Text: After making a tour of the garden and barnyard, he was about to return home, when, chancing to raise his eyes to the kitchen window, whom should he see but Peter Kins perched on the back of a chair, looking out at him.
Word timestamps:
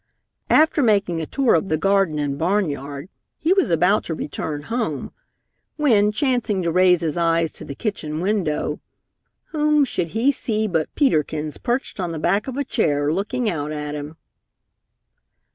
After 0.49 0.81
making 0.81 1.21
a 1.21 1.27
tour 1.27 1.53
of 1.53 1.69
the 1.69 1.77
garden 1.77 2.17
and 2.17 2.35
barnyard, 2.35 3.07
he 3.37 3.53
was 3.53 3.69
about 3.69 4.03
to 4.05 4.15
return 4.15 4.63
home, 4.63 5.11
when, 5.75 6.11
chancing 6.11 6.63
to 6.63 6.71
raise 6.71 7.01
his 7.01 7.17
eyes 7.17 7.53
to 7.53 7.65
the 7.65 7.75
kitchen 7.75 8.19
window, 8.19 8.79
whom 9.49 9.85
should 9.85 10.07
he 10.17 10.31
see 10.31 10.67
but 10.67 10.89
Peter 10.95 11.21
Kins 11.21 11.59
perched 11.59 11.99
on 11.99 12.13
the 12.13 12.17
back 12.17 12.47
of 12.47 12.57
a 12.57 12.63
chair, 12.63 13.13
looking 13.13 13.47
out 13.47 13.71
at 13.71 13.93
him. 13.93 14.17